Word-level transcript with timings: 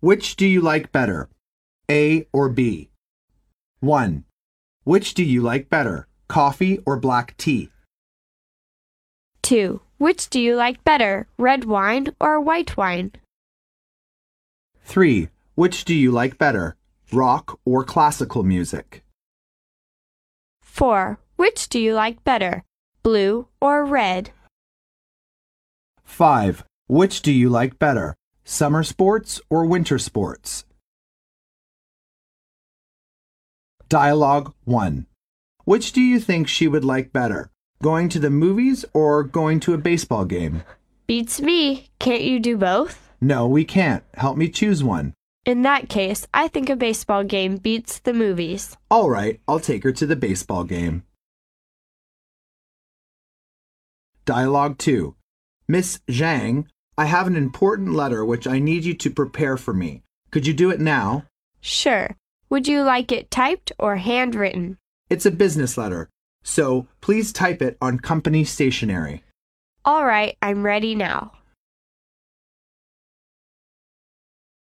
Which 0.00 0.36
do 0.36 0.46
you 0.46 0.60
like 0.60 0.92
better? 0.92 1.30
A 1.90 2.26
or 2.30 2.50
B? 2.50 2.90
1. 3.80 4.24
Which 4.84 5.14
do 5.14 5.24
you 5.24 5.40
like 5.40 5.70
better? 5.70 6.06
Coffee 6.28 6.78
or 6.84 6.98
black 6.98 7.34
tea? 7.38 7.70
2. 9.42 9.80
Which 9.98 10.28
do 10.28 10.38
you 10.38 10.54
like 10.54 10.84
better, 10.84 11.28
red 11.38 11.64
wine 11.64 12.14
or 12.20 12.40
white 12.40 12.76
wine? 12.76 13.12
3. 14.84 15.28
Which 15.54 15.86
do 15.86 15.94
you 15.94 16.12
like 16.12 16.36
better? 16.36 16.76
Rock 17.10 17.58
or 17.64 17.82
classical 17.82 18.42
music? 18.42 19.02
4. 20.60 21.18
Which 21.36 21.70
do 21.70 21.80
you 21.80 21.94
like 21.94 22.22
better, 22.22 22.64
blue 23.02 23.48
or 23.62 23.86
red? 23.86 24.30
5. 26.04 26.64
Which 26.86 27.22
do 27.22 27.32
you 27.32 27.48
like 27.48 27.78
better? 27.78 28.14
Summer 28.48 28.84
sports 28.84 29.40
or 29.50 29.66
winter 29.66 29.98
sports? 29.98 30.64
Dialogue 33.88 34.54
1. 34.62 35.06
Which 35.64 35.90
do 35.90 36.00
you 36.00 36.20
think 36.20 36.46
she 36.46 36.68
would 36.68 36.84
like 36.84 37.12
better? 37.12 37.50
Going 37.82 38.08
to 38.08 38.20
the 38.20 38.30
movies 38.30 38.84
or 38.94 39.24
going 39.24 39.58
to 39.60 39.74
a 39.74 39.78
baseball 39.78 40.24
game? 40.24 40.62
Beats 41.08 41.40
me. 41.40 41.88
Can't 41.98 42.22
you 42.22 42.38
do 42.38 42.56
both? 42.56 43.10
No, 43.20 43.48
we 43.48 43.64
can't. 43.64 44.04
Help 44.14 44.36
me 44.36 44.48
choose 44.48 44.84
one. 44.84 45.12
In 45.44 45.62
that 45.62 45.88
case, 45.88 46.24
I 46.32 46.46
think 46.46 46.70
a 46.70 46.76
baseball 46.76 47.24
game 47.24 47.56
beats 47.56 47.98
the 47.98 48.12
movies. 48.12 48.76
All 48.92 49.10
right, 49.10 49.40
I'll 49.48 49.58
take 49.58 49.82
her 49.82 49.90
to 49.90 50.06
the 50.06 50.14
baseball 50.14 50.62
game. 50.62 51.02
Dialogue 54.24 54.78
2. 54.78 55.16
Miss 55.66 55.98
Zhang, 56.08 56.66
I 56.98 57.04
have 57.04 57.26
an 57.26 57.36
important 57.36 57.92
letter 57.92 58.24
which 58.24 58.46
I 58.46 58.58
need 58.58 58.84
you 58.84 58.94
to 58.94 59.10
prepare 59.10 59.58
for 59.58 59.74
me. 59.74 60.02
Could 60.30 60.46
you 60.46 60.54
do 60.54 60.70
it 60.70 60.80
now? 60.80 61.24
Sure. 61.60 62.16
Would 62.48 62.66
you 62.66 62.82
like 62.82 63.12
it 63.12 63.30
typed 63.30 63.70
or 63.78 63.96
handwritten? 63.96 64.78
It's 65.10 65.26
a 65.26 65.30
business 65.30 65.76
letter, 65.76 66.08
so 66.42 66.88
please 67.02 67.32
type 67.32 67.60
it 67.60 67.76
on 67.82 67.98
company 67.98 68.44
stationery. 68.44 69.22
All 69.84 70.06
right, 70.06 70.38
I'm 70.40 70.64
ready 70.64 70.94
now. 70.94 71.32